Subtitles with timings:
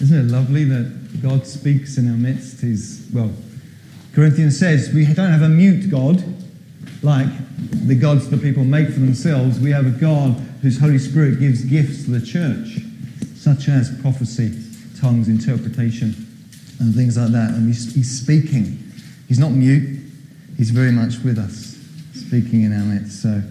[0.00, 2.60] Isn't it lovely that God speaks in our midst?
[2.60, 3.32] He's, well,
[4.14, 6.22] Corinthians says we don't have a mute God
[7.02, 7.28] like
[7.86, 9.58] the gods that people make for themselves.
[9.58, 10.32] We have a God
[10.62, 12.78] whose Holy Spirit gives gifts to the church,
[13.36, 14.56] such as prophecy,
[15.00, 16.14] tongues, interpretation,
[16.80, 17.50] and things like that.
[17.50, 18.84] And he's speaking.
[19.28, 20.00] He's not mute,
[20.56, 21.76] he's very much with us,
[22.14, 23.22] speaking in our midst.
[23.22, 23.42] So,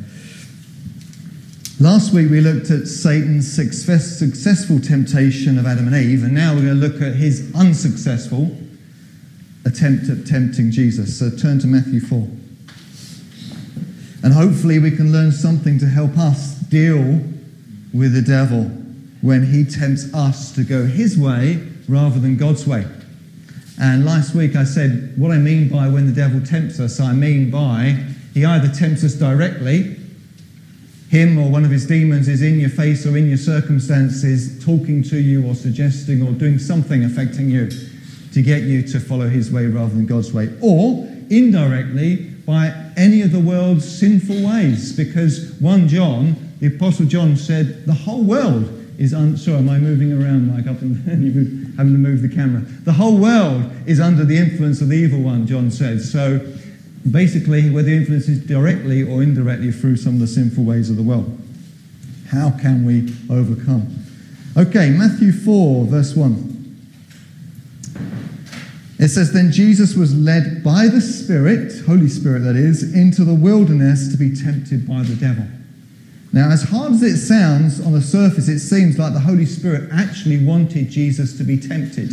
[1.80, 6.54] last week we looked at Satan's success, successful temptation of Adam and Eve, and now
[6.54, 8.56] we're going to look at his unsuccessful
[9.66, 11.18] attempt at tempting Jesus.
[11.18, 12.28] So, turn to Matthew 4.
[14.24, 17.22] And hopefully, we can learn something to help us deal
[17.94, 18.64] with the devil
[19.22, 22.86] when he tempts us to go his way rather than God's way.
[23.80, 27.14] And last week I said what I mean by when the devil tempts us, I
[27.14, 29.97] mean by he either tempts us directly,
[31.10, 35.04] him or one of his demons is in your face or in your circumstances, talking
[35.04, 37.70] to you or suggesting or doing something affecting you
[38.34, 43.22] to get you to follow his way rather than God's way, or indirectly by any
[43.22, 44.94] of the world's sinful ways.
[44.94, 49.78] Because 1 John, the Apostle John said, the whole world is un- sorry, am I
[49.78, 50.98] moving around like up and
[51.78, 52.62] having to move the camera.
[52.62, 56.12] The whole world is under the influence of the evil one, John says.
[56.12, 56.40] So
[57.10, 60.96] basically, whether the influence is directly or indirectly through some of the sinful ways of
[60.96, 61.38] the world.
[62.30, 63.88] How can we overcome?
[64.58, 66.58] Okay, Matthew 4, verse 1.
[69.00, 73.34] It says, Then Jesus was led by the Spirit, Holy Spirit that is, into the
[73.34, 75.46] wilderness to be tempted by the devil.
[76.34, 79.90] Now, as hard as it sounds on the surface, it seems like the Holy Spirit
[79.94, 82.12] actually wanted Jesus to be tempted.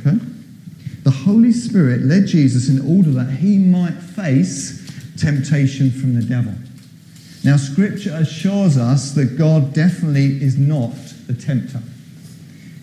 [0.00, 0.18] Okay?
[1.08, 6.52] The Holy Spirit led Jesus in order that he might face temptation from the devil.
[7.42, 10.92] Now, Scripture assures us that God definitely is not
[11.26, 11.80] the tempter.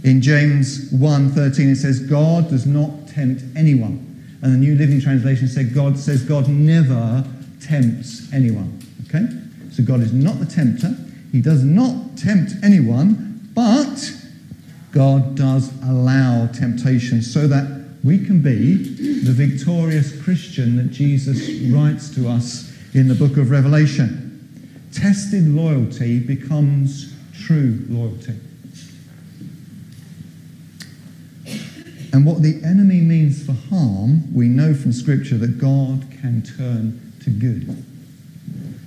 [0.03, 4.03] In James 1:13 it says God does not tempt anyone.
[4.41, 7.23] And the New Living Translation said God says God never
[7.61, 8.79] tempts anyone.
[9.07, 9.27] Okay?
[9.69, 10.97] So God is not the tempter.
[11.31, 14.17] He does not tempt anyone, but
[14.91, 18.75] God does allow temptation so that we can be
[19.23, 24.21] the victorious Christian that Jesus writes to us in the book of Revelation.
[24.93, 28.35] Tested loyalty becomes true loyalty.
[32.13, 37.11] And what the enemy means for harm, we know from Scripture that God can turn
[37.23, 37.83] to good.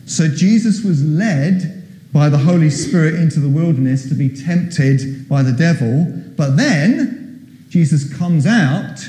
[0.07, 5.43] So Jesus was led by the Holy Spirit into the wilderness to be tempted by
[5.43, 6.07] the devil,
[6.37, 7.18] but then
[7.69, 9.01] Jesus comes out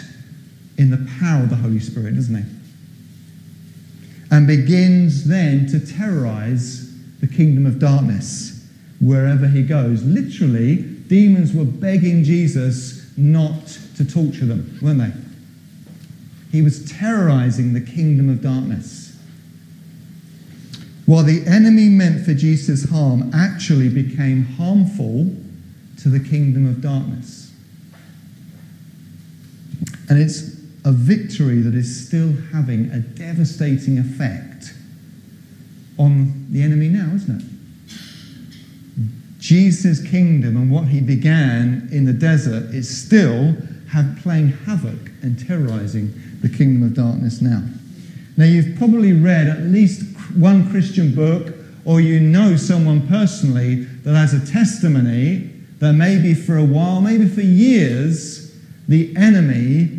[0.77, 2.43] in the power of the Holy Spirit, doesn't he?
[4.31, 8.67] And begins then to terrorize the kingdom of darkness
[9.01, 10.03] wherever he goes.
[10.03, 15.11] Literally, demons were begging Jesus not to torture them, weren't they?
[16.51, 19.17] He was terrorizing the kingdom of darkness.
[21.05, 25.35] What the enemy meant for Jesus' harm actually became harmful
[26.01, 27.48] to the kingdom of darkness.
[30.09, 34.73] And it's a victory that is still having a devastating effect
[35.97, 37.45] on the enemy now, isn't it?
[39.39, 43.55] Jesus' kingdom and what he began in the desert is still
[44.21, 47.63] playing havoc and terrorizing the kingdom of darkness now.
[48.37, 50.03] Now, you've probably read at least
[50.35, 51.55] one Christian book,
[51.85, 55.49] or you know someone personally that has a testimony
[55.79, 58.55] that maybe for a while, maybe for years,
[58.87, 59.98] the enemy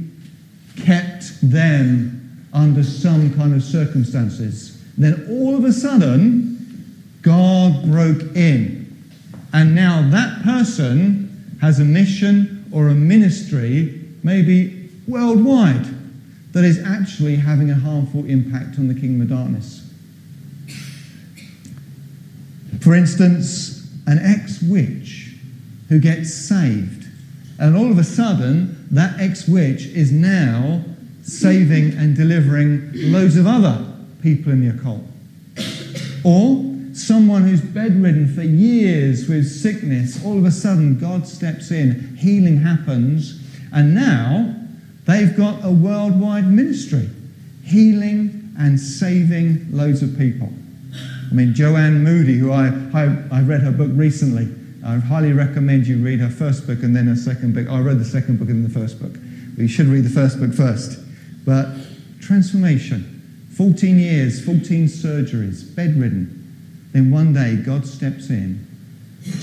[0.85, 4.83] kept them under some kind of circumstances.
[4.99, 8.81] Then all of a sudden, God broke in.
[9.53, 15.87] And now that person has a mission or a ministry, maybe worldwide,
[16.53, 19.89] that is actually having a harmful impact on the kingdom of darkness.
[22.81, 25.35] For instance, an ex witch
[25.89, 27.07] who gets saved,
[27.59, 30.83] and all of a sudden, that ex witch is now
[31.23, 33.87] saving and delivering loads of other
[34.23, 35.03] people in the occult.
[36.25, 42.17] Or someone who's bedridden for years with sickness, all of a sudden, God steps in,
[42.17, 43.41] healing happens,
[43.73, 44.55] and now
[45.07, 47.09] they've got a worldwide ministry,
[47.65, 50.53] healing and saving loads of people.
[51.31, 54.49] I mean, Joanne Moody, who I, I, I read her book recently.
[54.85, 57.69] I highly recommend you read her first book and then her second book.
[57.69, 59.13] I read the second book and the first book.
[59.13, 60.99] But you should read the first book first.
[61.45, 61.69] But
[62.21, 63.17] transformation
[63.57, 66.37] 14 years, 14 surgeries, bedridden.
[66.93, 68.67] Then one day God steps in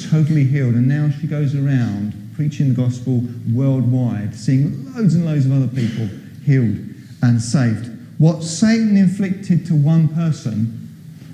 [0.09, 0.73] totally healed.
[0.73, 3.23] And now she goes around preaching the gospel
[3.53, 6.07] worldwide, seeing loads and loads of other people
[6.43, 6.77] healed
[7.21, 7.91] and saved.
[8.17, 10.89] What Satan inflicted to one person,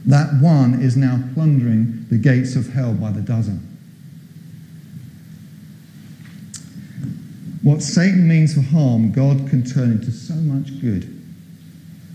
[0.06, 3.73] that one is now plundering the gates of hell by the dozen.
[7.64, 11.10] What Satan means for harm, God can turn into so much good.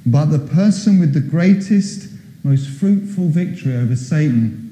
[0.04, 2.10] But the person with the greatest,
[2.44, 4.64] most fruitful victory over Satan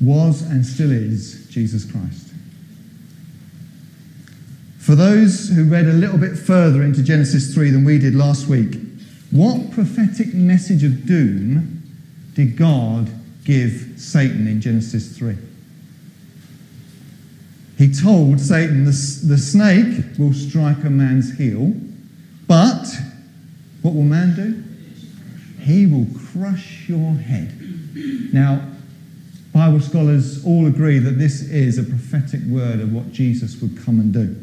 [0.00, 2.28] was and still is Jesus Christ.
[4.78, 8.46] For those who read a little bit further into Genesis 3 than we did last
[8.46, 8.76] week,
[9.32, 11.82] what prophetic message of doom
[12.34, 13.10] did God
[13.44, 15.36] give Satan in Genesis 3?
[17.78, 21.72] He told Satan, the, the snake will strike a man's heel,
[22.48, 22.86] but
[23.82, 24.64] what will man do?
[25.62, 27.54] He will crush your head.
[28.34, 28.68] Now,
[29.52, 34.00] Bible scholars all agree that this is a prophetic word of what Jesus would come
[34.00, 34.36] and do.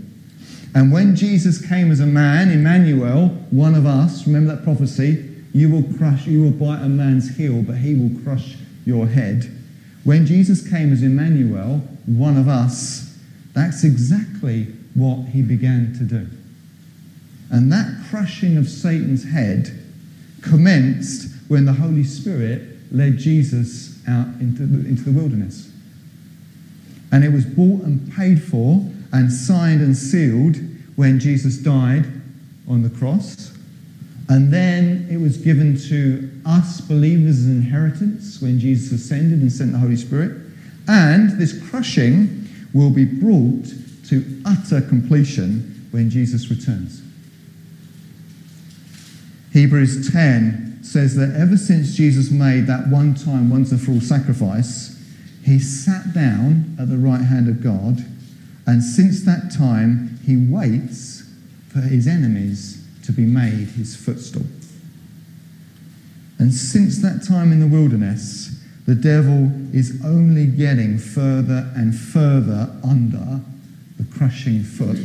[0.74, 5.30] And when Jesus came as a man, Emmanuel, one of us, remember that prophecy?
[5.54, 8.56] You will crush, you will bite a man's heel, but he will crush
[8.86, 9.52] your head.
[10.06, 13.05] When Jesus came as Emmanuel, one of us,
[13.56, 16.28] that's exactly what he began to do.
[17.50, 19.72] And that crushing of Satan's head
[20.42, 22.62] commenced when the Holy Spirit
[22.92, 25.72] led Jesus out into the, into the wilderness.
[27.12, 30.58] And it was bought and paid for and signed and sealed
[30.98, 32.06] when Jesus died
[32.68, 33.54] on the cross.
[34.28, 39.72] And then it was given to us believers as inheritance when Jesus ascended and sent
[39.72, 40.42] the Holy Spirit.
[40.88, 42.45] And this crushing
[42.76, 43.66] will be brought
[44.10, 47.02] to utter completion when Jesus returns.
[49.54, 54.02] Hebrews 10 says that ever since Jesus made that one time, once and for all
[54.02, 55.02] sacrifice,
[55.44, 58.06] he sat down at the right hand of God
[58.68, 61.24] and since that time, he waits
[61.70, 64.46] for his enemies to be made his footstool.
[66.40, 68.55] And since that time in the wilderness,
[68.86, 73.42] the devil is only getting further and further under
[73.98, 74.98] the crushing foot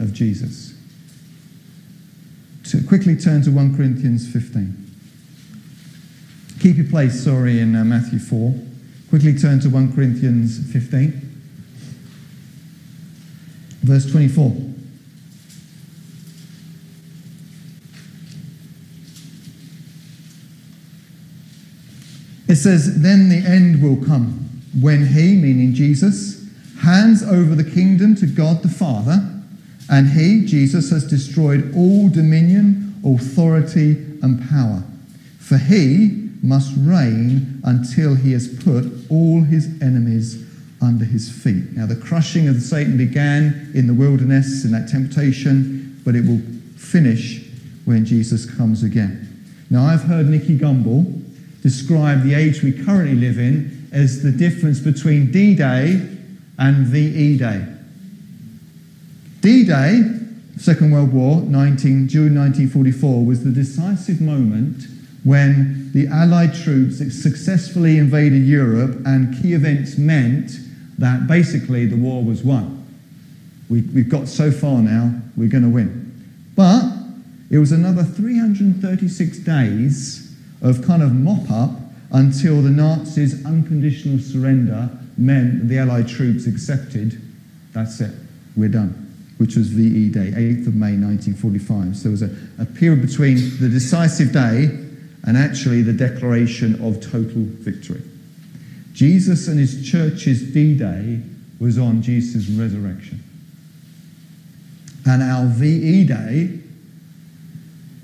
[0.00, 0.74] of Jesus.
[2.64, 4.86] To quickly turn to 1 Corinthians 15.
[6.60, 8.52] Keep your place, sorry, in uh, Matthew 4.
[9.10, 11.12] Quickly turn to 1 Corinthians 15.
[13.82, 14.50] Verse 24.
[22.48, 24.48] It says, Then the end will come
[24.80, 26.46] when he, meaning Jesus,
[26.80, 29.34] hands over the kingdom to God the Father,
[29.90, 33.92] and he, Jesus, has destroyed all dominion, authority,
[34.22, 34.82] and power.
[35.38, 40.44] For he must reign until he has put all his enemies
[40.80, 41.72] under his feet.
[41.72, 46.40] Now, the crushing of Satan began in the wilderness in that temptation, but it will
[46.76, 47.44] finish
[47.84, 49.24] when Jesus comes again.
[49.70, 51.24] Now, I've heard Nicky Gumbel
[51.62, 56.00] describe the age we currently live in as the difference between D Day
[56.58, 57.66] and VE Day.
[59.40, 60.02] D Day,
[60.56, 64.84] Second World War, 19, June 1944, was the decisive moment
[65.24, 70.52] when the Allied troops successfully invaded Europe and key events meant
[70.98, 72.84] that basically the war was won.
[73.68, 76.04] We, we've got so far now, we're going to win.
[76.56, 76.92] But
[77.50, 80.27] it was another 336 days
[80.62, 81.70] of kind of mop up
[82.10, 87.20] until the Nazis' unconditional surrender meant that the Allied troops accepted,
[87.72, 88.12] that's it,
[88.56, 91.96] we're done, which was VE Day, 8th of May 1945.
[91.96, 94.64] So there was a, a period between the decisive day
[95.24, 98.02] and actually the declaration of total victory.
[98.92, 101.20] Jesus and his church's D Day
[101.60, 103.22] was on Jesus' resurrection.
[105.06, 106.60] And our VE Day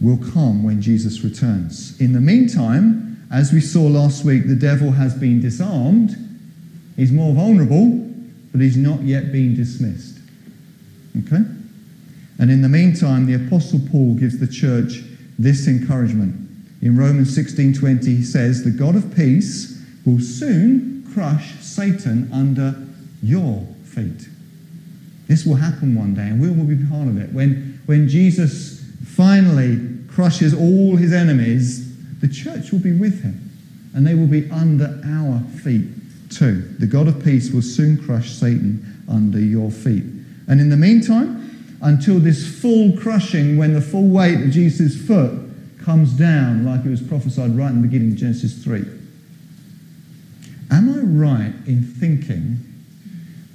[0.05, 1.99] will come when Jesus returns.
[2.01, 6.15] In the meantime, as we saw last week, the devil has been disarmed.
[6.97, 7.89] He's more vulnerable,
[8.53, 10.19] but he's not yet been dismissed.
[11.25, 11.43] Okay?
[12.39, 15.03] And in the meantime, the Apostle Paul gives the church
[15.39, 16.37] this encouragement.
[16.83, 22.77] In Romans 16:20, he says, The God of peace will soon crush Satan under
[23.23, 24.29] your feet.
[25.29, 27.33] This will happen one day, and we will be part of it.
[27.33, 31.91] When, when Jesus finally crushes all his enemies,
[32.21, 33.51] the church will be with him,
[33.95, 35.89] and they will be under our feet
[36.31, 36.63] too.
[36.79, 40.05] The God of peace will soon crush Satan under your feet.
[40.47, 45.33] And in the meantime, until this full crushing, when the full weight of Jesus' foot
[45.83, 48.85] comes down, like it was prophesied right in the beginning of Genesis 3
[50.71, 52.59] Am I right in thinking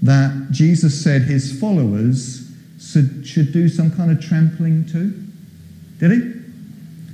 [0.02, 2.50] that Jesus said his followers
[2.80, 5.14] should, should do some kind of trampling too?
[6.00, 6.39] Did he?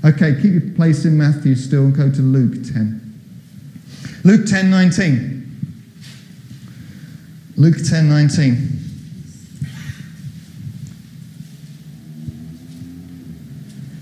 [0.05, 3.01] Okay, keep your place in Matthew still and go to Luke 10.
[4.24, 5.35] Luke 10 19.
[7.57, 8.75] Luke 10 19.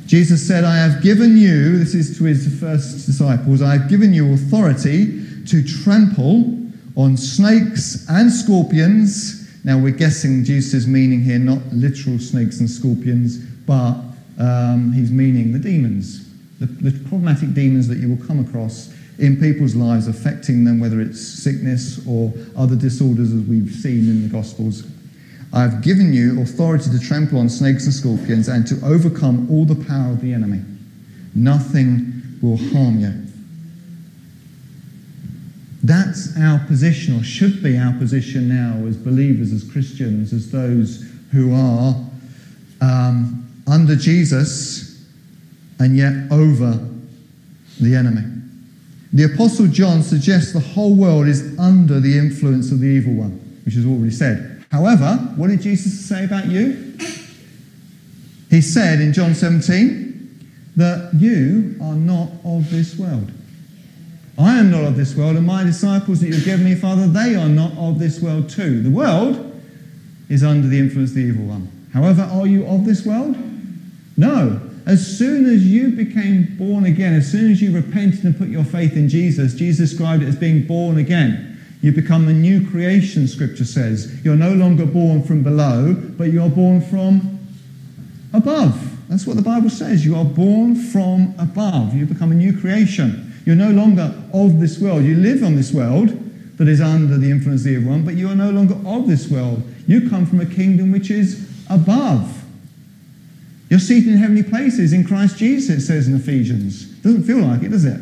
[0.05, 4.13] Jesus said, I have given you, this is to his first disciples, I have given
[4.13, 6.59] you authority to trample
[6.97, 9.49] on snakes and scorpions.
[9.63, 15.51] Now we're guessing Jesus meaning here not literal snakes and scorpions, but um, he's meaning
[15.51, 20.63] the demons, the, the problematic demons that you will come across in people's lives, affecting
[20.63, 24.83] them, whether it's sickness or other disorders as we've seen in the Gospels.
[25.53, 29.65] I have given you authority to trample on snakes and scorpions and to overcome all
[29.65, 30.61] the power of the enemy.
[31.35, 33.13] Nothing will harm you.
[35.83, 41.07] That's our position, or should be our position now as believers, as Christians, as those
[41.31, 41.95] who are
[42.81, 45.05] um, under Jesus
[45.79, 46.87] and yet over
[47.79, 48.23] the enemy.
[49.13, 53.31] The Apostle John suggests the whole world is under the influence of the evil one,
[53.63, 54.65] which is already said.
[54.71, 56.97] However, what did Jesus say about you?
[58.49, 63.31] He said in John 17 that you are not of this world.
[64.37, 67.35] I am not of this world, and my disciples that you've given me, Father, they
[67.35, 68.81] are not of this world too.
[68.81, 69.61] The world
[70.27, 71.71] is under the influence of the evil one.
[71.93, 73.35] However, are you of this world?
[74.17, 74.61] No.
[74.85, 78.65] As soon as you became born again, as soon as you repented and put your
[78.65, 81.49] faith in Jesus, Jesus described it as being born again.
[81.81, 84.23] You become a new creation, Scripture says.
[84.23, 87.39] You're no longer born from below, but you're born from
[88.33, 88.89] above.
[89.09, 90.05] That's what the Bible says.
[90.05, 91.93] You are born from above.
[91.93, 93.33] You become a new creation.
[93.45, 95.03] You're no longer of this world.
[95.03, 96.09] You live on this world
[96.57, 99.29] that is under the influence of the one, but you are no longer of this
[99.29, 99.63] world.
[99.87, 102.42] You come from a kingdom which is above.
[103.73, 106.85] You're seated in heavenly places in Christ Jesus, it says in Ephesians.
[107.01, 107.99] Doesn't feel like it, does it?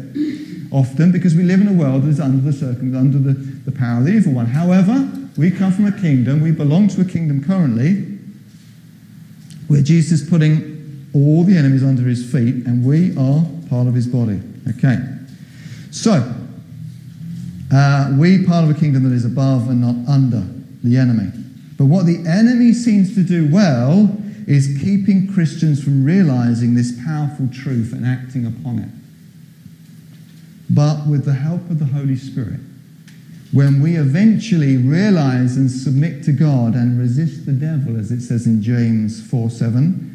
[0.69, 3.71] Often because we live in a world that is under the circum- under the, the
[3.71, 4.47] power of the evil one.
[4.47, 8.05] However, we come from a kingdom, we belong to a kingdom currently,
[9.69, 13.93] where Jesus is putting all the enemies under his feet, and we are part of
[13.93, 14.41] his body.
[14.71, 14.97] Okay.
[15.89, 16.35] So,
[17.73, 20.43] uh, we part of a kingdom that is above and not under
[20.83, 21.31] the enemy.
[21.77, 27.47] But what the enemy seems to do well is keeping Christians from realizing this powerful
[27.47, 28.89] truth and acting upon it.
[30.69, 32.59] But with the help of the Holy Spirit,
[33.51, 38.47] when we eventually realize and submit to God and resist the devil, as it says
[38.47, 40.07] in James 4 7,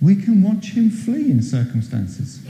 [0.00, 2.40] we can watch him flee in circumstances.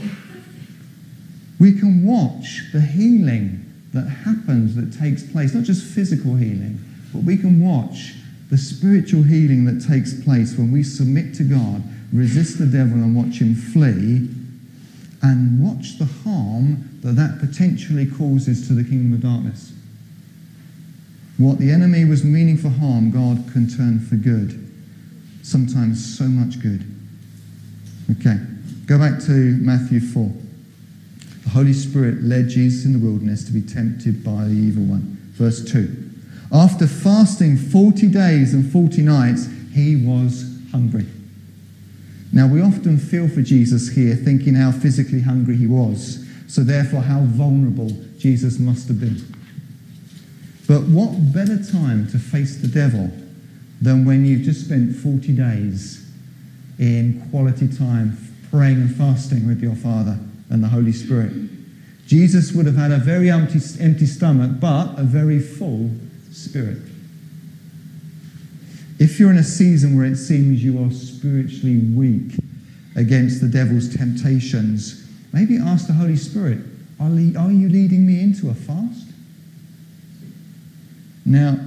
[1.59, 6.79] We can watch the healing that happens, that takes place, not just physical healing,
[7.11, 8.13] but we can watch
[8.49, 13.15] the spiritual healing that takes place when we submit to God, resist the devil, and
[13.15, 14.27] watch him flee,
[15.21, 19.73] and watch the harm that that potentially causes to the kingdom of darkness.
[21.37, 24.65] What the enemy was meaning for harm, God can turn for good.
[25.43, 26.83] Sometimes so much good.
[28.11, 28.37] Okay,
[28.87, 30.31] go back to Matthew 4.
[31.43, 35.17] The Holy Spirit led Jesus in the wilderness to be tempted by the evil one.
[35.33, 36.08] Verse 2.
[36.51, 41.05] After fasting 40 days and 40 nights, he was hungry.
[42.31, 46.25] Now, we often feel for Jesus here, thinking how physically hungry he was.
[46.47, 49.21] So, therefore, how vulnerable Jesus must have been.
[50.67, 53.11] But what better time to face the devil
[53.81, 56.07] than when you've just spent 40 days
[56.77, 58.17] in quality time
[58.51, 61.31] praying and fasting with your Father and the Holy Spirit?
[62.05, 65.91] Jesus would have had a very empty, empty stomach, but a very full
[66.39, 66.79] spirit.
[68.99, 72.33] If you're in a season where it seems you are spiritually weak
[72.95, 76.59] against the devil's temptations, maybe ask the Holy Spirit,
[76.99, 79.07] are, you leading me into a fast?
[81.25, 81.59] Now,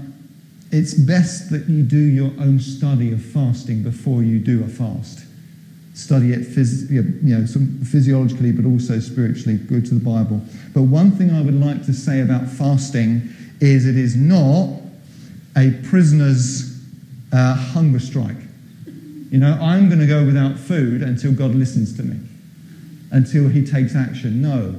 [0.70, 5.24] it's best that you do your own study of fasting before you do a fast.
[5.94, 7.46] Study it phys- you know,
[7.84, 9.58] physiologically, but also spiritually.
[9.58, 10.42] Go to the Bible.
[10.74, 14.80] But one thing I would like to say about fasting is it is not
[15.56, 16.80] a prisoner's
[17.32, 18.36] uh, hunger strike.
[19.30, 22.18] You know, I'm going to go without food until God listens to me,
[23.10, 24.42] until He takes action.
[24.42, 24.78] No,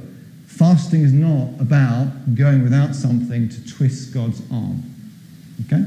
[0.54, 4.84] Fasting is not about going without something to twist God's arm.
[5.66, 5.84] Okay?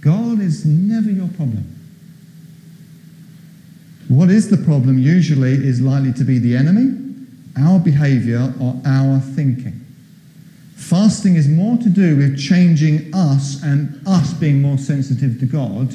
[0.00, 1.64] God is never your problem.
[4.06, 7.16] What is the problem usually is likely to be the enemy,
[7.58, 9.84] our behavior, or our thinking.
[10.78, 15.90] Fasting is more to do with changing us and us being more sensitive to God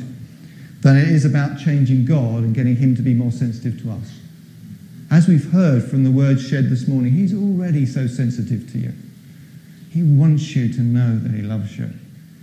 [0.81, 4.19] than it is about changing God and getting Him to be more sensitive to us.
[5.09, 8.93] As we've heard from the word shared this morning, He's already so sensitive to you.
[9.89, 11.89] He wants you to know that He loves you.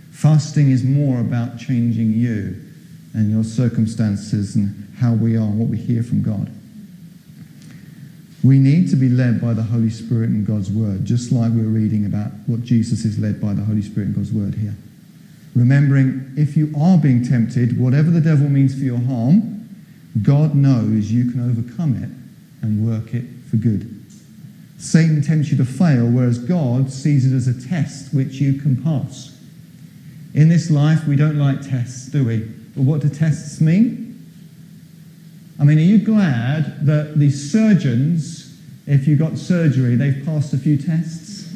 [0.09, 2.59] Fasting is more about changing you
[3.13, 6.51] and your circumstances and how we are what we hear from God.
[8.43, 11.63] We need to be led by the Holy Spirit and God's Word, just like we're
[11.63, 14.75] reading about what Jesus is led by the Holy Spirit and God's Word here.
[15.55, 19.69] Remembering, if you are being tempted, whatever the devil means for your harm,
[20.23, 22.09] God knows you can overcome it
[22.63, 23.97] and work it for good.
[24.79, 28.81] Satan tempts you to fail, whereas God sees it as a test which you can
[28.81, 29.37] pass.
[30.33, 32.39] In this life, we don't like tests, do we?
[32.75, 34.10] But what do tests mean?
[35.61, 40.57] I mean, are you glad that the surgeons, if you got surgery, they've passed a
[40.57, 41.53] few tests?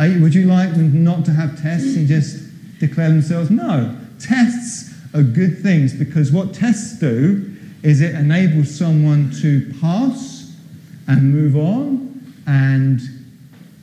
[0.00, 2.42] You, would you like them not to have tests and just
[2.80, 3.50] declare themselves?
[3.50, 3.94] No.
[4.18, 10.56] Tests are good things because what tests do is it enables someone to pass
[11.06, 12.98] and move on and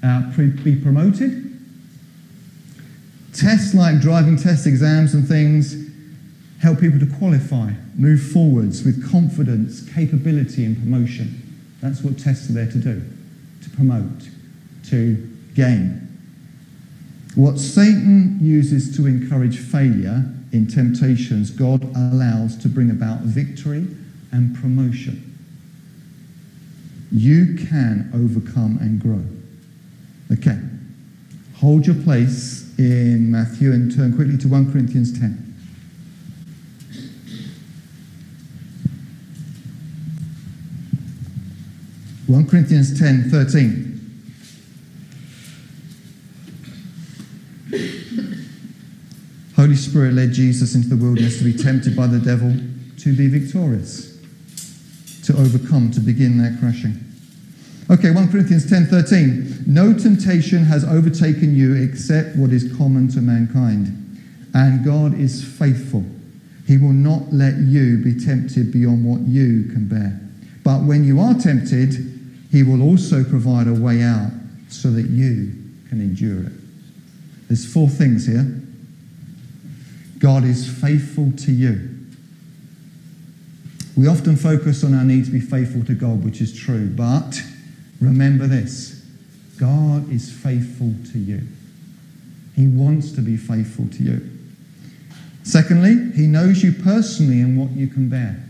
[0.04, 0.24] uh,
[0.64, 1.56] be promoted.
[3.32, 5.81] Tests like driving test exams and things
[6.62, 11.42] help people to qualify, move forwards with confidence, capability, and promotion.
[11.82, 13.04] That's what tests are there to do
[13.64, 14.30] to promote,
[14.86, 15.16] to
[15.56, 16.08] gain.
[17.36, 23.88] What Satan uses to encourage failure in temptations, God allows to bring about victory
[24.32, 25.28] and promotion.
[27.12, 29.24] You can overcome and grow.
[30.38, 30.60] Okay.
[31.58, 35.51] Hold your place in Matthew and turn quickly to 1 Corinthians 10.
[42.32, 43.92] 1 Corinthians 10 13.
[49.58, 52.56] Holy Spirit led Jesus into the wilderness to be tempted by the devil
[53.00, 54.18] to be victorious,
[55.26, 56.94] to overcome, to begin their crushing.
[57.90, 59.64] Okay, 1 Corinthians 10 13.
[59.68, 63.88] No temptation has overtaken you except what is common to mankind.
[64.54, 66.06] And God is faithful.
[66.66, 70.18] He will not let you be tempted beyond what you can bear.
[70.64, 72.12] But when you are tempted,
[72.52, 74.32] he will also provide a way out
[74.68, 75.54] so that you
[75.90, 76.52] can endure it.
[77.48, 78.62] There's four things here.
[80.20, 81.90] God is faithful to you.
[83.98, 87.42] We often focus on our need to be faithful to God, which is true, but
[88.00, 89.06] remember this
[89.60, 91.42] God is faithful to you.
[92.56, 94.30] He wants to be faithful to you.
[95.44, 98.44] Secondly, He knows you personally and what you can bear.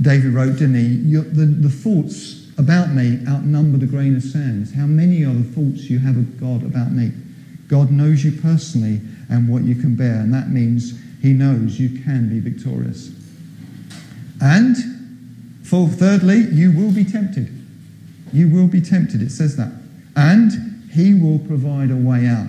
[0.00, 0.96] David wrote, didn't he?
[0.96, 4.70] The, the thoughts about me outnumber the grain of sand.
[4.74, 7.12] How many are the thoughts you have of God about me?
[7.68, 12.02] God knows you personally and what you can bear, and that means He knows you
[12.02, 13.12] can be victorious.
[14.40, 14.76] And
[15.62, 17.48] for thirdly, you will be tempted.
[18.32, 19.72] You will be tempted, it says that.
[20.16, 22.48] And He will provide a way out.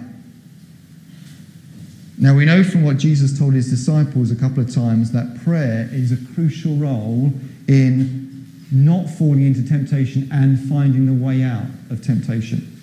[2.21, 5.89] Now, we know from what Jesus told his disciples a couple of times that prayer
[5.91, 7.33] is a crucial role
[7.67, 12.79] in not falling into temptation and finding the way out of temptation.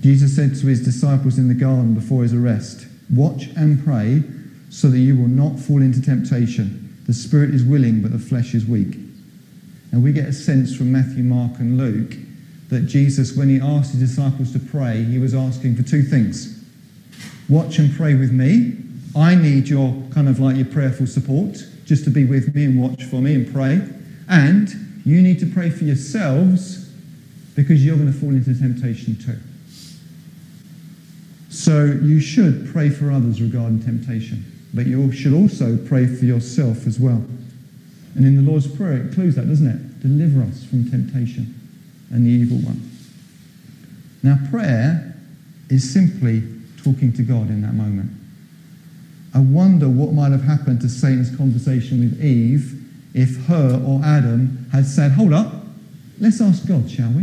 [0.00, 4.22] Jesus said to his disciples in the garden before his arrest, Watch and pray
[4.70, 6.96] so that you will not fall into temptation.
[7.08, 8.94] The spirit is willing, but the flesh is weak.
[9.90, 12.14] And we get a sense from Matthew, Mark, and Luke
[12.68, 16.51] that Jesus, when he asked his disciples to pray, he was asking for two things
[17.52, 18.76] watch and pray with me.
[19.14, 22.80] I need your kind of like your prayerful support just to be with me and
[22.80, 23.86] watch for me and pray.
[24.28, 24.70] And
[25.04, 26.90] you need to pray for yourselves
[27.54, 29.38] because you're going to fall into temptation too.
[31.50, 36.86] So you should pray for others regarding temptation, but you should also pray for yourself
[36.86, 37.22] as well.
[38.14, 40.00] And in the Lord's Prayer, it includes that, doesn't it?
[40.00, 41.54] Deliver us from temptation
[42.10, 42.90] and the evil one.
[44.22, 45.14] Now, prayer
[45.68, 46.42] is simply
[46.82, 48.10] talking to God in that moment.
[49.34, 52.78] I wonder what might have happened to Satan's conversation with Eve
[53.14, 55.52] if her or Adam had said, Hold up,
[56.20, 57.22] let's ask God, shall we?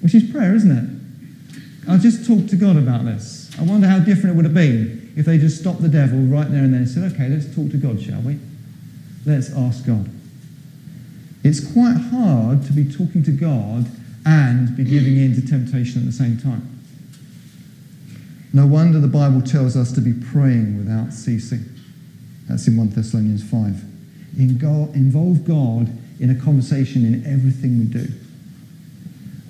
[0.00, 1.90] Which is prayer, isn't it?
[1.90, 3.50] I'll just talk to God about this.
[3.58, 6.50] I wonder how different it would have been if they just stopped the devil right
[6.50, 8.38] there and then and said, Okay, let's talk to God, shall we?
[9.26, 10.08] Let's ask God.
[11.44, 13.86] It's quite hard to be talking to God
[14.24, 16.77] and be giving in to temptation at the same time.
[18.52, 21.64] No wonder the Bible tells us to be praying without ceasing.
[22.48, 23.84] That's in 1 Thessalonians 5.
[24.38, 28.08] In God, involve God in a conversation in everything we do.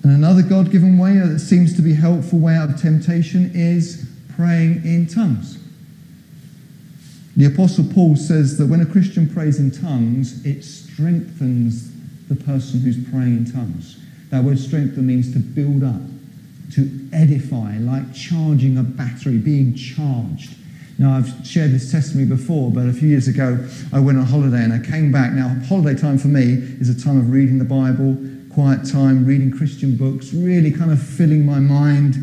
[0.02, 4.08] And another God given way that seems to be helpful way out of temptation is
[4.34, 5.58] praying in tongues.
[7.36, 11.92] The Apostle Paul says that when a Christian prays in tongues, it strengthens
[12.28, 14.00] the person who's praying in tongues.
[14.30, 16.00] That word strengthen means to build up,
[16.72, 20.54] to edify, like charging a battery, being charged.
[20.98, 24.64] Now, I've shared this testimony before, but a few years ago, I went on holiday
[24.64, 25.32] and I came back.
[25.32, 28.18] Now, holiday time for me is a time of reading the Bible,
[28.52, 32.16] quiet time, reading Christian books, really kind of filling my mind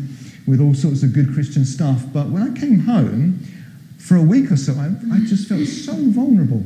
[0.46, 2.04] with all sorts of good Christian stuff.
[2.12, 3.40] But when I came home,
[3.98, 6.62] for a week or so, I, I just felt so vulnerable,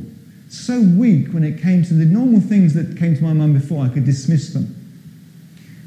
[0.49, 3.83] so weak when it came to the normal things that came to my mind before,
[3.83, 4.75] I could dismiss them.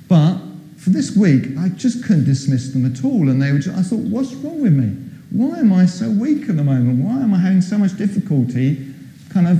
[0.09, 0.38] But
[0.85, 3.31] for this week, I just couldn't dismiss them at all.
[3.31, 4.94] And they were just, I thought, what's wrong with me?
[5.31, 7.03] Why am I so weak at the moment?
[7.03, 8.94] Why am I having so much difficulty
[9.33, 9.59] kind of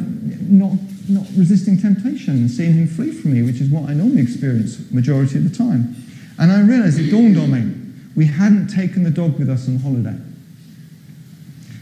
[0.49, 0.73] not
[1.09, 4.91] not resisting temptation and seeing him flee from me, which is what I normally experience
[4.91, 5.97] majority of the time.
[6.39, 7.81] And I realized it dawned on me
[8.17, 10.17] we hadn't taken the dog with us on holiday.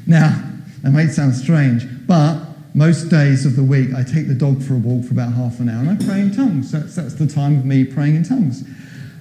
[0.07, 0.43] Now,
[0.83, 4.75] that might sound strange, but most days of the week I take the dog for
[4.75, 6.73] a walk for about half an hour and I pray in tongues.
[6.73, 8.65] That's, that's the time of me praying in tongues.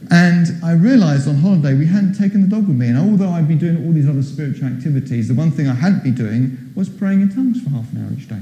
[0.09, 2.87] And I realized on holiday we hadn't taken the dog with me.
[2.87, 6.03] And although I'd been doing all these other spiritual activities, the one thing I hadn't
[6.03, 8.41] been doing was praying in tongues for half an hour each day.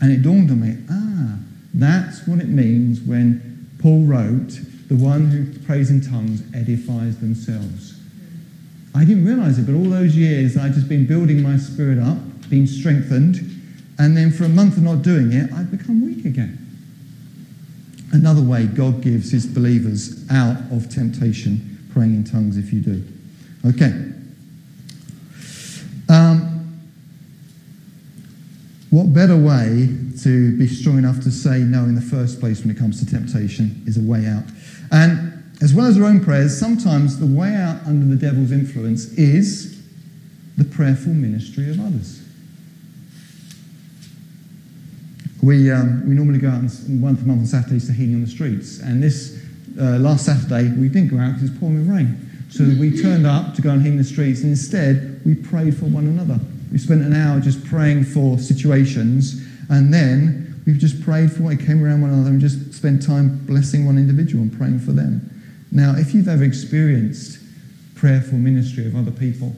[0.00, 1.38] And it dawned on me, ah,
[1.74, 7.98] that's what it means when Paul wrote, the one who prays in tongues edifies themselves.
[8.94, 12.18] I didn't realize it, but all those years I'd just been building my spirit up,
[12.48, 13.36] being strengthened,
[13.98, 16.69] and then for a month of not doing it, I'd become weak again.
[18.12, 23.04] Another way God gives his believers out of temptation, praying in tongues if you do.
[23.66, 24.12] Okay.
[26.08, 26.80] Um,
[28.90, 29.88] what better way
[30.22, 33.06] to be strong enough to say no in the first place when it comes to
[33.06, 34.44] temptation is a way out?
[34.90, 39.12] And as well as our own prayers, sometimes the way out under the devil's influence
[39.12, 39.80] is
[40.56, 42.22] the prayerful ministry of others.
[45.42, 48.26] We, um, we normally go out once a month on Saturdays to healing on the
[48.26, 48.80] streets.
[48.80, 49.42] And this
[49.80, 52.30] uh, last Saturday, we didn't go out because it's pouring rain.
[52.50, 55.76] So we turned up to go and heal in the streets, and instead, we prayed
[55.76, 56.40] for one another.
[56.72, 61.60] We spent an hour just praying for situations, and then we've just prayed for what
[61.60, 65.30] came around one another and just spent time blessing one individual and praying for them.
[65.70, 67.38] Now, if you've ever experienced
[67.94, 69.54] prayerful ministry of other people,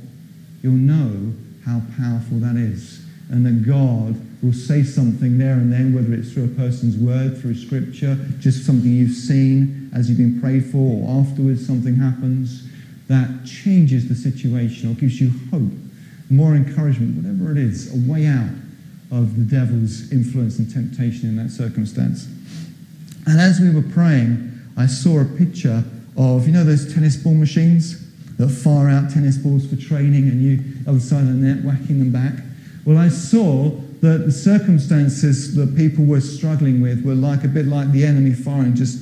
[0.63, 1.33] you'll know
[1.65, 3.02] how powerful that is.
[3.33, 7.41] And that God will say something there and then, whether it's through a person's word,
[7.41, 12.69] through scripture, just something you've seen as you've been prayed for, or afterwards something happens
[13.09, 15.73] that changes the situation or gives you hope
[16.31, 18.51] more encouragement, whatever it is, a way out
[19.11, 22.27] of the devil's influence and temptation in that circumstance.
[23.27, 25.85] And as we were praying, I saw a picture
[26.17, 27.99] of, you know, those tennis ball machines
[28.37, 31.99] that fire out tennis balls for training and you, other side of the net, whacking
[31.99, 32.33] them back.
[32.85, 37.67] Well, I saw that the circumstances that people were struggling with were like a bit
[37.67, 38.99] like the enemy firing just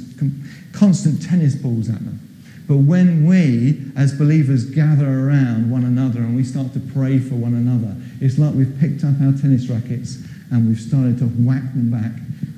[0.72, 2.20] constant tennis balls at them.
[2.68, 7.34] But when we, as believers, gather around one another and we start to pray for
[7.34, 10.18] one another, it's like we've picked up our tennis rackets
[10.52, 12.12] and we've started to whack them back.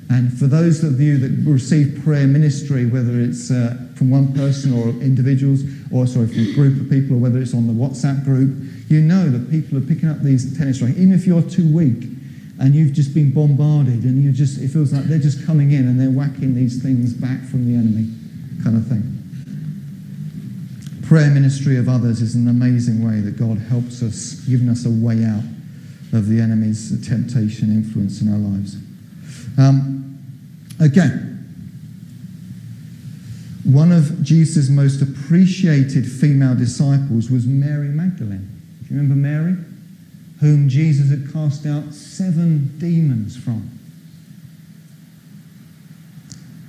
[0.09, 4.73] And for those of you that receive prayer ministry, whether it's uh, from one person
[4.73, 8.23] or individuals, or sorry, from a group of people, or whether it's on the WhatsApp
[8.23, 8.53] group,
[8.89, 12.09] you know that people are picking up these tennis rackets, even if you're too weak
[12.59, 15.87] and you've just been bombarded and you just it feels like they're just coming in
[15.87, 18.07] and they're whacking these things back from the enemy
[18.63, 19.13] kind of thing
[21.13, 24.89] prayer ministry of others is an amazing way that God helps us, giving us a
[24.89, 25.43] way out
[26.11, 28.77] of the enemy's temptation influence in our lives.
[29.57, 30.17] Um,
[30.79, 31.33] again,
[33.63, 38.49] one of Jesus' most appreciated female disciples was Mary Magdalene.
[38.81, 39.55] Do you remember Mary?
[40.41, 43.69] Whom Jesus had cast out seven demons from.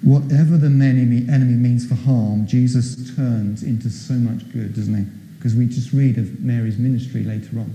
[0.02, 5.04] Whatever the enemy, enemy means for harm, Jesus turns into so much good, doesn't he?
[5.38, 7.74] Because we just read of Mary's ministry later on.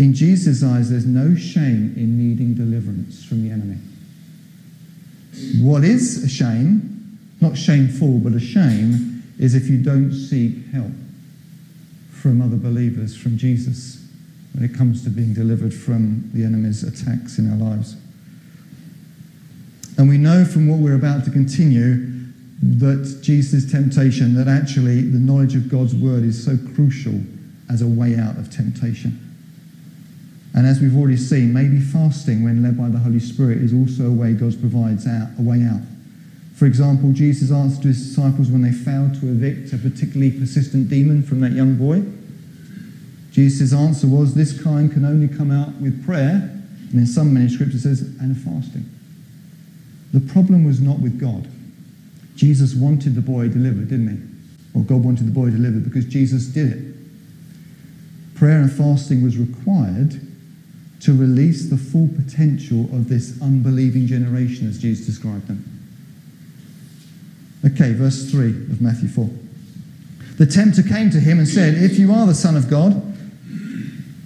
[0.00, 3.76] In Jesus' eyes, there's no shame in needing deliverance from the enemy.
[5.62, 10.92] What is a shame, not shameful, but a shame, is if you don't seek help
[12.12, 14.02] from other believers, from Jesus,
[14.54, 17.94] when it comes to being delivered from the enemy's attacks in our lives.
[19.98, 22.10] And we know from what we're about to continue
[22.62, 27.20] that Jesus' temptation, that actually the knowledge of God's word is so crucial
[27.68, 29.26] as a way out of temptation.
[30.54, 34.06] And as we've already seen, maybe fasting, when led by the Holy Spirit, is also
[34.06, 35.82] a way God provides out, a way out
[36.56, 41.22] For example, Jesus answered his disciples when they failed to evict a particularly persistent demon
[41.22, 42.02] from that young boy.
[43.30, 46.50] Jesus' answer was, This kind can only come out with prayer,
[46.90, 48.90] and in some manuscripts it says, and fasting.
[50.12, 51.48] The problem was not with God.
[52.34, 54.78] Jesus wanted the boy delivered, didn't he?
[54.78, 56.94] Or God wanted the boy delivered because Jesus did it.
[58.34, 60.20] Prayer and fasting was required
[61.00, 65.64] to release the full potential of this unbelieving generation as Jesus described them.
[67.64, 69.28] Okay, verse 3 of Matthew 4.
[70.36, 73.02] The tempter came to him and said, If you are the Son of God,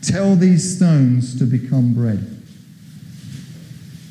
[0.03, 2.31] tell these stones to become bread.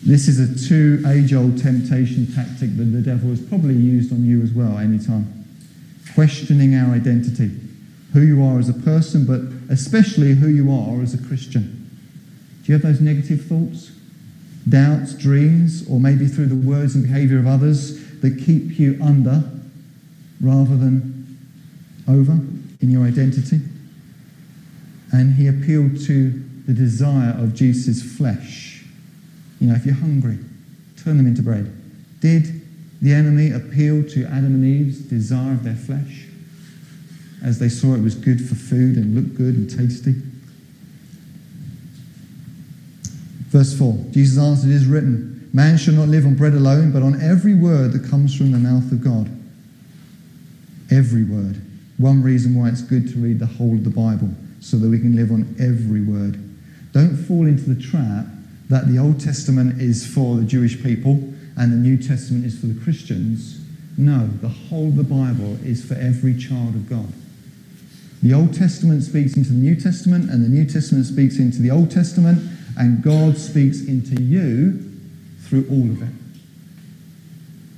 [0.05, 4.25] This is a two age old temptation tactic that the devil has probably used on
[4.25, 5.45] you as well, anytime.
[6.13, 7.51] Questioning our identity,
[8.11, 11.82] who you are as a person, but especially who you are as a Christian.
[12.63, 13.91] Do you have those negative thoughts?
[14.67, 19.43] Doubts, dreams, or maybe through the words and behavior of others that keep you under
[20.39, 21.37] rather than
[22.07, 22.39] over
[22.81, 23.59] in your identity?
[25.11, 26.31] And he appealed to
[26.65, 28.85] the desire of Jesus' flesh.
[29.59, 30.39] You know, if you're hungry,
[31.03, 31.71] turn them into bread.
[32.21, 32.61] Did
[33.01, 36.27] the enemy appeal to Adam and Eve's desire of their flesh
[37.43, 40.15] as they saw it was good for food and looked good and tasty?
[43.53, 47.03] Verse 4 Jesus answered, It is written, Man shall not live on bread alone, but
[47.03, 49.29] on every word that comes from the mouth of God.
[50.91, 51.61] Every word.
[51.97, 54.97] One reason why it's good to read the whole of the Bible, so that we
[54.97, 56.39] can live on every word.
[56.91, 58.25] Don't fall into the trap
[58.69, 62.65] that the Old Testament is for the Jewish people and the New Testament is for
[62.65, 63.59] the Christians.
[63.97, 67.13] No, the whole of the Bible is for every child of God.
[68.23, 71.69] The Old Testament speaks into the New Testament, and the New Testament speaks into the
[71.69, 72.39] Old Testament,
[72.77, 74.91] and God speaks into you
[75.41, 76.13] through all of it.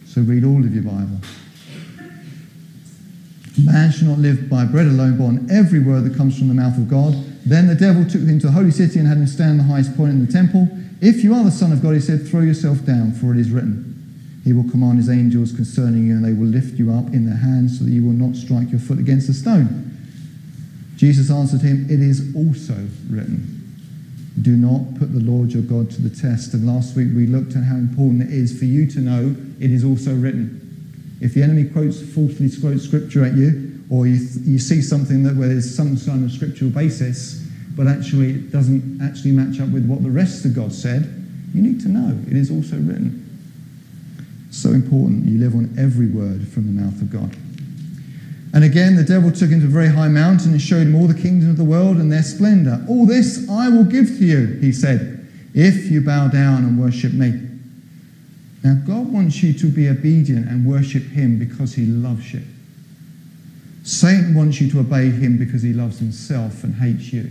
[0.07, 1.19] So read all of your Bible.
[3.63, 6.53] Man shall not live by bread alone, but on every word that comes from the
[6.53, 7.13] mouth of God.
[7.45, 9.63] Then the devil took him to the holy city and had him stand on the
[9.63, 10.67] highest point in the temple.
[11.01, 13.51] If you are the Son of God, he said, throw yourself down, for it is
[13.51, 13.91] written.
[14.43, 17.37] He will command his angels concerning you, and they will lift you up in their
[17.37, 19.91] hands so that you will not strike your foot against a stone.
[20.97, 22.75] Jesus answered him, It is also
[23.09, 23.64] written.
[24.41, 26.53] Do not put the Lord your God to the test.
[26.53, 29.71] And last week we looked at how important it is for you to know it
[29.71, 30.61] is also written.
[31.21, 35.35] If the enemy quotes falsely quotes scripture at you, or you, you see something that
[35.35, 37.45] where there's some kind of scriptural basis,
[37.75, 41.03] but actually it doesn't actually match up with what the rest of God said,
[41.53, 43.21] you need to know it is also written.
[44.51, 45.25] So important.
[45.25, 47.35] You live on every word from the mouth of God.
[48.55, 51.07] And again, the devil took him to a very high mountain and showed him all
[51.07, 52.83] the kingdoms of the world and their splendor.
[52.87, 57.11] All this I will give to you, he said, if you bow down and worship
[57.11, 57.41] me.
[58.63, 62.43] Now, God wants you to be obedient and worship him because he loves you.
[63.83, 67.29] Satan wants you to obey him because he loves himself and hates you.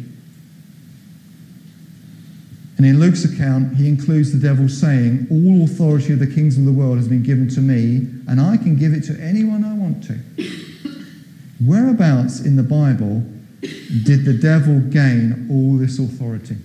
[2.77, 6.67] And in Luke's account, he includes the devil saying, All authority of the kings of
[6.67, 9.73] the world has been given to me, and I can give it to anyone I
[9.73, 10.74] want to.
[11.65, 13.25] Whereabouts in the Bible
[14.03, 16.57] did the devil gain all this authority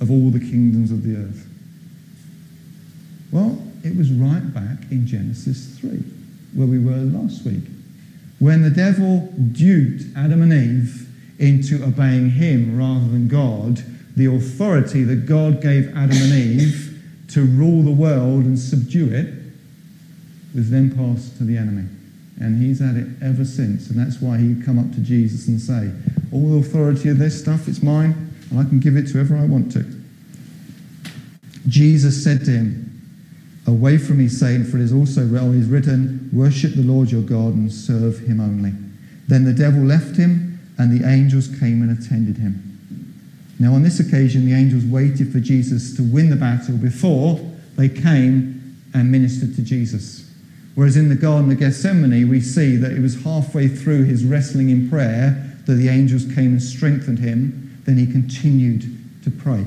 [0.00, 1.46] of all the kingdoms of the earth?
[3.30, 5.90] Well, it was right back in Genesis 3,
[6.54, 7.64] where we were last week,
[8.38, 13.82] when the devil duped Adam and Eve into obeying him rather than God,
[14.16, 19.34] the authority that God gave Adam and Eve to rule the world and subdue it
[20.54, 21.88] was then passed to the enemy.
[22.42, 23.88] And he's had it ever since.
[23.88, 25.92] And that's why he'd come up to Jesus and say,
[26.32, 29.36] All the authority of this stuff, it's mine, and I can give it to whoever
[29.36, 29.84] I want to.
[31.68, 32.88] Jesus said to him,
[33.68, 37.22] Away from me, Satan, for it is also well is written, Worship the Lord your
[37.22, 38.72] God and serve him only.
[39.28, 42.68] Then the devil left him, and the angels came and attended him.
[43.60, 47.38] Now, on this occasion, the angels waited for Jesus to win the battle before
[47.76, 50.31] they came and ministered to Jesus.
[50.74, 54.70] Whereas in the Garden of Gethsemane, we see that it was halfway through his wrestling
[54.70, 57.80] in prayer that the angels came and strengthened him.
[57.84, 58.84] Then he continued
[59.24, 59.66] to pray.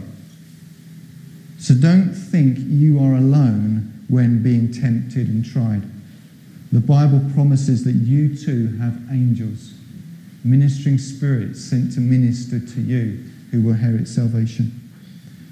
[1.59, 5.83] So don't think you are alone when being tempted and tried.
[6.71, 9.73] The Bible promises that you too have angels,
[10.43, 14.84] ministering spirits sent to minister to you who will inherit salvation.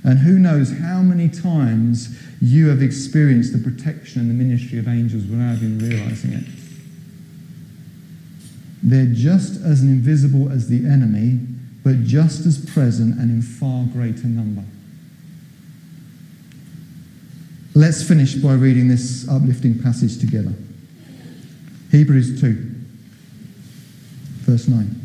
[0.04, 4.88] And who knows how many times you have experienced the protection and the ministry of
[4.88, 6.46] angels without even realizing it.
[8.84, 11.40] They're just as invisible as the enemy,
[11.84, 14.64] but just as present and in far greater number.
[17.74, 20.54] Let's finish by reading this uplifting passage together.
[21.92, 22.54] Hebrews 2,
[24.42, 25.03] verse 9.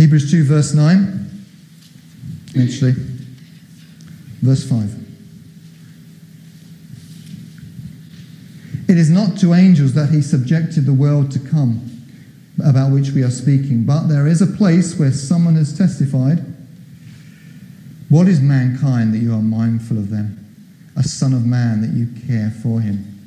[0.00, 1.30] Hebrews 2, verse 9.
[2.58, 2.94] Actually,
[4.40, 4.96] verse 5.
[8.88, 11.86] It is not to angels that he subjected the world to come,
[12.64, 16.46] about which we are speaking, but there is a place where someone has testified.
[18.08, 20.38] What is mankind that you are mindful of them?
[20.96, 23.19] A son of man that you care for him.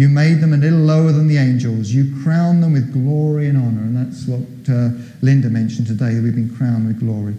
[0.00, 1.90] You made them a little lower than the angels.
[1.90, 3.82] You crowned them with glory and honor.
[3.82, 4.40] And that's what
[4.74, 7.34] uh, Linda mentioned today, that we've been crowned with glory.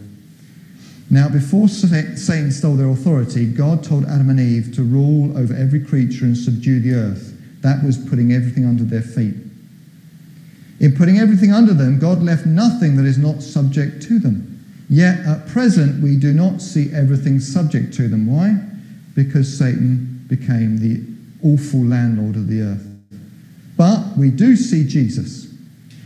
[1.09, 5.83] Now, before Satan stole their authority, God told Adam and Eve to rule over every
[5.83, 7.35] creature and subdue the earth.
[7.63, 9.33] That was putting everything under their feet.
[10.79, 14.63] In putting everything under them, God left nothing that is not subject to them.
[14.87, 18.27] Yet at present, we do not see everything subject to them.
[18.27, 18.55] Why?
[19.15, 21.10] Because Satan became the
[21.43, 22.87] awful landlord of the earth.
[23.77, 25.51] But we do see Jesus,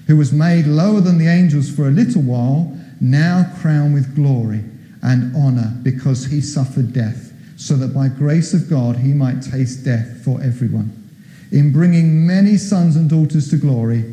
[0.07, 4.63] who was made lower than the angels for a little while, now crowned with glory
[5.01, 9.83] and honor because he suffered death, so that by grace of God he might taste
[9.83, 10.91] death for everyone.
[11.51, 14.03] In bringing many sons and daughters to glory,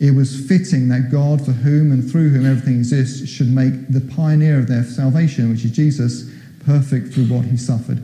[0.00, 4.00] it was fitting that God, for whom and through whom everything exists, should make the
[4.00, 6.30] pioneer of their salvation, which is Jesus,
[6.64, 8.00] perfect through what he suffered.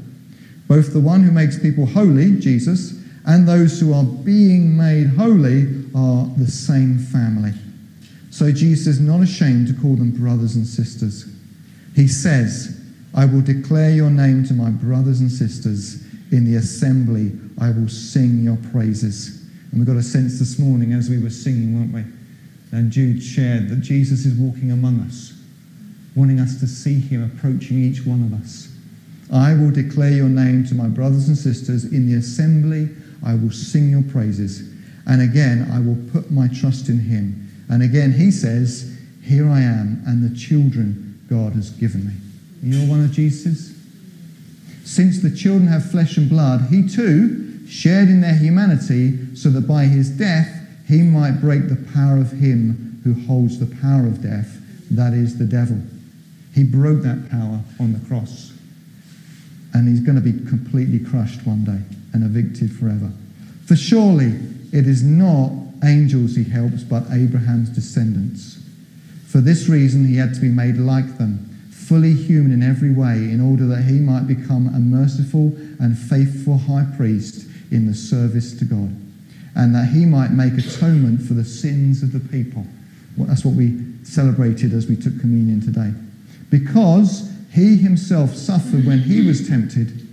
[0.67, 5.63] Both the one who makes people holy, Jesus, and those who are being made holy
[5.95, 7.53] are the same family.
[8.31, 11.27] So Jesus is not ashamed to call them brothers and sisters.
[11.95, 12.81] He says,
[13.15, 16.03] I will declare your name to my brothers and sisters.
[16.33, 19.47] In the assembly, I will sing your praises.
[19.71, 22.77] And we got a sense this morning as we were singing, weren't we?
[22.77, 25.33] And Jude shared that Jesus is walking among us,
[26.17, 28.74] wanting us to see him approaching each one of us.
[29.33, 31.85] I will declare your name to my brothers and sisters.
[31.85, 32.89] In the assembly,
[33.25, 34.71] I will sing your praises.
[35.07, 37.49] And again, I will put my trust in him.
[37.69, 42.15] And again, he says, Here I am, and the children God has given me.
[42.63, 43.75] You're one of Jesus'
[44.85, 49.67] Since the children have flesh and blood, he too shared in their humanity so that
[49.67, 50.49] by his death
[50.87, 54.61] he might break the power of him who holds the power of death,
[54.91, 55.81] that is the devil.
[56.55, 58.53] He broke that power on the cross.
[59.75, 61.81] And he's going to be completely crushed one day
[62.13, 63.11] and evicted forever.
[63.67, 64.39] For surely
[64.73, 65.51] it is not
[65.83, 68.63] angels he helps, but Abraham's descendants.
[69.27, 73.15] For this reason he had to be made like them fully human in every way,
[73.15, 78.57] in order that he might become a merciful and faithful high priest in the service
[78.59, 78.95] to God,
[79.55, 82.65] and that he might make atonement for the sins of the people.
[83.17, 85.93] Well, that's what we celebrated as we took communion today.
[86.51, 90.09] Because he himself suffered when he was tempted,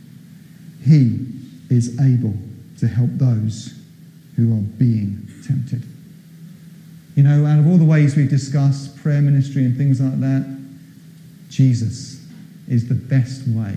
[0.86, 1.26] he
[1.72, 2.36] is able
[2.78, 3.74] to help those
[4.36, 5.82] who are being tempted.
[7.16, 10.60] You know, out of all the ways we've discussed prayer ministry and things like that,
[11.50, 12.24] Jesus
[12.70, 13.76] is the best way,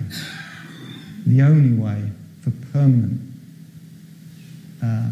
[1.25, 2.07] the only way
[2.41, 3.19] for permanent
[4.83, 5.09] uh,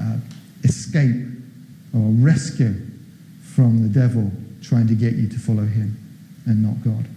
[0.00, 0.16] uh,
[0.62, 1.26] escape
[1.92, 2.74] or rescue
[3.42, 5.98] from the devil trying to get you to follow him
[6.46, 7.13] and not God.